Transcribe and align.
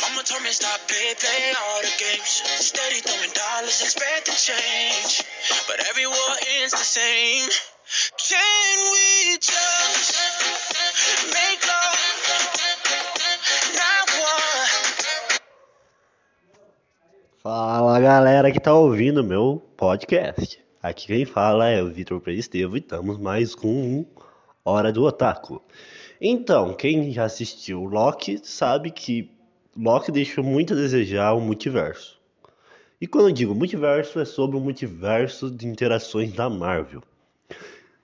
Mama 0.00 0.22
told 0.22 0.42
me 0.42 0.50
stop 0.50 0.78
play, 0.86 1.14
play 1.18 1.52
all 1.58 1.82
the 1.82 1.94
games. 1.98 2.42
Steady 2.62 3.00
throwing 3.00 3.34
dollars, 3.34 3.82
expect 3.82 4.26
to 4.26 4.32
change. 4.32 5.24
But 5.66 5.80
every 5.90 6.06
war 6.06 6.34
the 6.70 6.76
same. 6.76 7.48
Can 8.28 8.76
we 8.92 9.38
just 9.40 10.12
make 11.34 11.60
love? 11.66 11.98
Not 13.74 14.06
one. 14.20 15.38
Fala 17.42 18.00
galera 18.00 18.52
que 18.52 18.60
tá 18.60 18.74
ouvindo 18.74 19.24
meu 19.24 19.62
podcast. 19.76 20.60
Aqui 20.82 21.06
quem 21.06 21.24
fala 21.24 21.68
é 21.68 21.82
o 21.82 21.90
Vitor 21.90 22.20
Prestevo 22.20 22.76
e 22.76 22.80
estamos 22.80 23.18
mais 23.18 23.54
com 23.54 23.68
um 23.68 24.06
Hora 24.64 24.92
do 24.92 25.04
Otaku. 25.04 25.62
Então, 26.20 26.74
quem 26.74 27.10
já 27.10 27.24
assistiu 27.24 27.84
Loki 27.84 28.40
sabe 28.44 28.90
que 28.90 29.37
Loki 29.80 30.10
deixou 30.10 30.42
muito 30.42 30.72
a 30.72 30.76
desejar 30.76 31.34
o 31.34 31.40
multiverso. 31.40 32.18
E 33.00 33.06
quando 33.06 33.28
eu 33.28 33.32
digo 33.32 33.54
multiverso, 33.54 34.18
é 34.18 34.24
sobre 34.24 34.56
o 34.56 34.60
multiverso 34.60 35.48
de 35.48 35.68
interações 35.68 36.32
da 36.32 36.50
Marvel. 36.50 37.00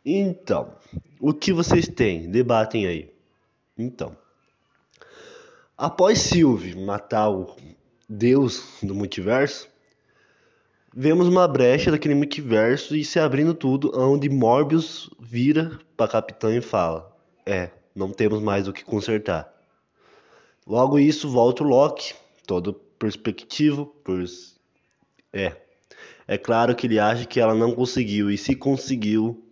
Então, 0.06 0.76
o 1.18 1.34
que 1.34 1.52
vocês 1.52 1.88
têm? 1.88 2.30
Debatem 2.30 2.86
aí. 2.86 3.12
Então, 3.76 4.16
após 5.76 6.20
Sylvie 6.20 6.76
matar 6.76 7.28
o 7.30 7.56
deus 8.08 8.78
do 8.80 8.94
multiverso, 8.94 9.68
vemos 10.94 11.26
uma 11.26 11.48
brecha 11.48 11.90
daquele 11.90 12.14
multiverso 12.14 12.94
e 12.94 13.04
se 13.04 13.18
abrindo 13.18 13.52
tudo, 13.52 13.90
onde 13.98 14.28
Morbius 14.28 15.10
vira 15.18 15.76
para 15.96 16.06
Capitã 16.06 16.54
e 16.54 16.60
fala: 16.60 17.12
É, 17.44 17.70
não 17.92 18.12
temos 18.12 18.40
mais 18.40 18.68
o 18.68 18.72
que 18.72 18.84
consertar. 18.84 19.53
Logo 20.66 20.98
isso 20.98 21.28
volta 21.28 21.62
o 21.62 21.66
Loki, 21.66 22.14
todo 22.46 22.74
perspectivo, 22.98 23.86
por 24.04 24.24
é. 25.32 25.56
É 26.26 26.38
claro 26.38 26.74
que 26.74 26.86
ele 26.86 26.98
acha 26.98 27.26
que 27.26 27.38
ela 27.38 27.54
não 27.54 27.72
conseguiu 27.72 28.30
e 28.30 28.38
se 28.38 28.54
conseguiu, 28.54 29.44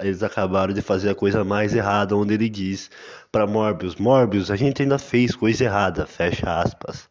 eles 0.00 0.22
acabaram 0.22 0.72
de 0.72 0.80
fazer 0.80 1.10
a 1.10 1.14
coisa 1.14 1.44
mais 1.44 1.74
errada, 1.74 2.16
onde 2.16 2.34
ele 2.34 2.48
diz 2.48 2.90
para 3.30 3.46
Morbius: 3.46 3.96
Morbius, 3.96 4.50
a 4.50 4.56
gente 4.56 4.82
ainda 4.82 4.98
fez 4.98 5.36
coisa 5.36 5.64
errada, 5.64 6.06
fecha 6.06 6.60
aspas 6.60 7.08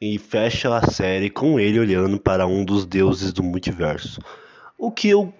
e 0.00 0.18
fecha 0.18 0.76
a 0.76 0.90
série 0.90 1.30
com 1.30 1.58
ele 1.58 1.80
olhando 1.80 2.20
para 2.20 2.46
um 2.46 2.64
dos 2.64 2.84
deuses 2.84 3.32
do 3.32 3.42
multiverso. 3.42 4.20
O 4.78 4.90
que 4.90 5.08
eu, 5.08 5.32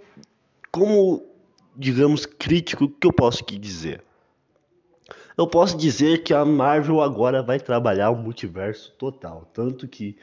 como 0.71 1.23
digamos 1.77 2.25
crítico, 2.25 2.89
que 2.89 3.07
eu 3.07 3.13
posso 3.13 3.43
aqui 3.43 3.59
dizer? 3.59 4.03
Eu 5.39 5.47
posso 5.47 5.77
dizer 5.77 6.23
que 6.23 6.33
a 6.33 6.47
Marvel 6.47 7.03
agora 7.03 7.43
vai 7.43 7.61
trabalhar 7.61 8.09
o 8.09 8.17
multiverso 8.17 8.91
total, 8.93 9.45
tanto 9.53 9.87
que 9.87 10.17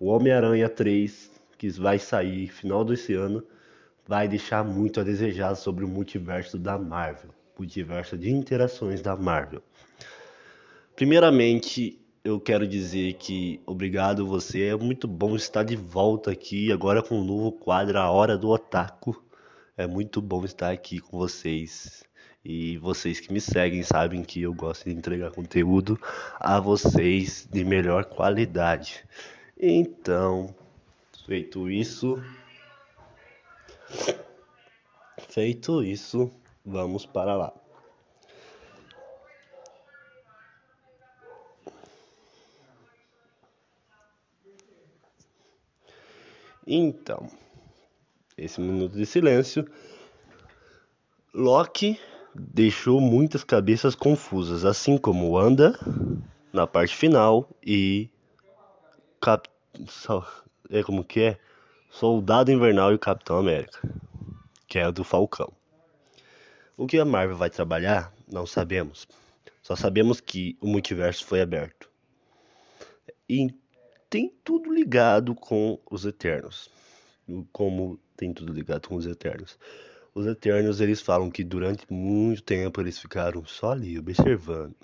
o 0.00 0.06
Homem-Aranha 0.06 0.70
3, 0.70 1.30
que 1.58 1.68
vai 1.68 1.98
sair 1.98 2.48
final 2.48 2.82
desse 2.82 3.12
ano, 3.12 3.44
vai 4.06 4.26
deixar 4.26 4.64
muito 4.64 4.98
a 4.98 5.02
desejar 5.02 5.54
sobre 5.54 5.84
o 5.84 5.88
multiverso 5.88 6.58
da 6.58 6.78
Marvel, 6.78 7.28
multiverso 7.58 8.16
de 8.16 8.30
interações 8.30 9.02
da 9.02 9.14
Marvel. 9.14 9.62
Primeiramente, 10.96 12.00
eu 12.24 12.40
quero 12.40 12.66
dizer 12.66 13.14
que 13.14 13.60
obrigado 13.66 14.26
você. 14.26 14.68
É 14.68 14.76
muito 14.76 15.06
bom 15.06 15.36
estar 15.36 15.62
de 15.62 15.76
volta 15.76 16.30
aqui 16.30 16.72
agora 16.72 17.02
com 17.02 17.20
um 17.20 17.24
novo 17.24 17.52
quadro 17.52 17.98
A 17.98 18.10
Hora 18.10 18.38
do 18.38 18.48
Otaku. 18.48 19.22
É 19.76 19.86
muito 19.86 20.22
bom 20.22 20.42
estar 20.42 20.70
aqui 20.70 21.00
com 21.00 21.18
vocês. 21.18 22.02
E 22.44 22.76
vocês 22.76 23.20
que 23.20 23.32
me 23.32 23.40
seguem 23.40 23.82
sabem 23.82 24.22
que 24.22 24.42
eu 24.42 24.52
gosto 24.52 24.84
de 24.84 24.94
entregar 24.94 25.30
conteúdo 25.30 25.98
a 26.38 26.60
vocês 26.60 27.48
de 27.50 27.64
melhor 27.64 28.04
qualidade. 28.04 29.02
Então, 29.58 30.54
feito 31.26 31.70
isso, 31.70 32.22
feito 35.30 35.82
isso, 35.82 36.30
vamos 36.62 37.06
para 37.06 37.34
lá. 37.34 37.52
Então, 46.66 47.26
esse 48.36 48.60
minuto 48.60 48.96
de 48.96 49.06
silêncio, 49.06 49.66
Loki 51.32 51.98
deixou 52.34 53.00
muitas 53.00 53.44
cabeças 53.44 53.94
confusas, 53.94 54.64
assim 54.64 54.98
como 54.98 55.32
Wanda 55.32 55.78
na 56.52 56.66
parte 56.66 56.94
final 56.94 57.48
e 57.64 58.10
Cap... 59.20 59.48
é 60.70 60.82
como 60.82 61.04
que 61.04 61.20
é? 61.20 61.38
Soldado 61.90 62.50
Invernal 62.50 62.92
e 62.92 62.96
o 62.96 62.98
Capitão 62.98 63.38
América, 63.38 63.80
que 64.66 64.78
é 64.78 64.84
a 64.84 64.90
do 64.90 65.04
Falcão. 65.04 65.52
O 66.76 66.86
que 66.86 66.98
a 66.98 67.04
Marvel 67.04 67.36
vai 67.36 67.50
trabalhar, 67.50 68.12
não 68.30 68.46
sabemos. 68.46 69.06
Só 69.62 69.76
sabemos 69.76 70.20
que 70.20 70.58
o 70.60 70.66
multiverso 70.66 71.24
foi 71.24 71.40
aberto. 71.40 71.88
E 73.28 73.54
tem 74.10 74.32
tudo 74.42 74.72
ligado 74.72 75.34
com 75.34 75.78
os 75.90 76.04
Eternos. 76.04 76.68
Como 77.52 77.98
tem 78.16 78.32
tudo 78.32 78.52
ligado 78.52 78.88
com 78.88 78.96
os 78.96 79.06
Eternos. 79.06 79.58
Os 80.14 80.26
Eternos, 80.26 80.80
eles 80.80 81.02
falam 81.02 81.28
que 81.28 81.42
durante 81.42 81.92
muito 81.92 82.40
tempo 82.40 82.80
eles 82.80 82.98
ficaram 82.98 83.44
só 83.44 83.72
ali, 83.72 83.98
observando. 83.98 84.76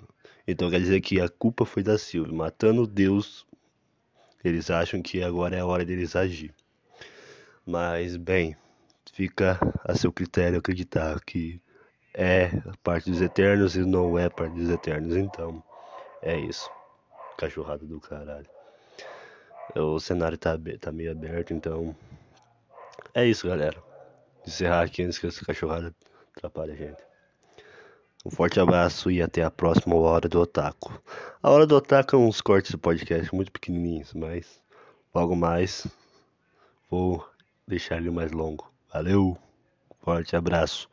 Então 0.45 0.69
quer 0.69 0.81
dizer 0.81 0.99
que 0.99 1.21
a 1.21 1.29
culpa 1.29 1.65
foi 1.65 1.81
da 1.81 1.97
Sylvie, 1.97 2.33
matando 2.33 2.85
Deus. 2.85 3.45
Eles 4.43 4.69
acham 4.69 5.01
que 5.01 5.23
agora 5.23 5.55
é 5.55 5.61
a 5.61 5.65
hora 5.65 5.85
deles 5.85 6.17
agir. 6.17 6.53
Mas, 7.65 8.17
bem, 8.17 8.57
fica 9.13 9.57
a 9.85 9.95
seu 9.95 10.11
critério 10.11 10.59
acreditar 10.59 11.21
que 11.21 11.61
é 12.13 12.49
parte 12.83 13.09
dos 13.09 13.21
Eternos 13.21 13.77
e 13.77 13.85
não 13.85 14.19
é 14.19 14.27
parte 14.27 14.53
dos 14.55 14.69
Eternos. 14.69 15.15
Então, 15.15 15.63
é 16.21 16.37
isso. 16.37 16.69
Cachorrada 17.37 17.85
do 17.85 18.01
caralho. 18.01 18.49
O 19.75 19.97
cenário 19.97 20.37
tá, 20.37 20.59
tá 20.81 20.91
meio 20.91 21.11
aberto, 21.11 21.53
então. 21.53 21.95
É 23.13 23.25
isso, 23.25 23.47
galera. 23.47 23.90
Encerrar 24.45 24.83
aqui 24.83 25.03
antes 25.03 25.19
que 25.19 25.27
essa 25.27 25.45
cachorrada 25.45 25.93
atrapalhe 26.35 26.71
a 26.71 26.75
gente. 26.75 27.03
Um 28.25 28.29
forte 28.29 28.59
abraço 28.59 29.09
e 29.09 29.21
até 29.21 29.43
a 29.43 29.49
próxima 29.49 29.95
Hora 29.95 30.29
do 30.29 30.39
Otaku. 30.39 30.93
A 31.41 31.49
Hora 31.49 31.65
do 31.65 31.75
Otaku 31.75 32.15
é 32.15 32.19
uns 32.19 32.39
cortes 32.39 32.71
do 32.71 32.77
podcast 32.77 33.33
muito 33.33 33.51
pequenininhos, 33.51 34.13
mas 34.13 34.61
logo 35.13 35.35
mais 35.35 35.87
vou 36.89 37.27
deixar 37.67 37.97
ele 37.97 38.11
mais 38.11 38.31
longo. 38.31 38.71
Valeu, 38.93 39.37
forte 40.01 40.35
abraço. 40.35 40.87